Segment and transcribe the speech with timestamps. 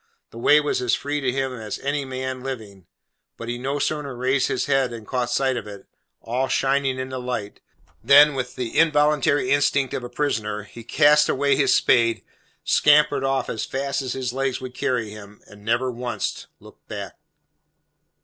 [0.31, 2.87] The way was as free to him as to any man living,
[3.37, 5.85] but he no sooner raised his head and caught sight of it,
[6.21, 7.59] all shining in the light,
[8.03, 12.23] than, with the involuntary instinct of a prisoner, he cast away his spade,
[12.63, 17.15] scampered off as fast as his legs would carry him, and never once looked back.